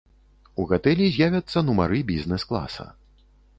У 0.63 0.63
гатэлі 0.71 1.09
з'явяцца 1.17 1.63
нумары 1.69 2.01
бізнэс-класа. 2.11 2.91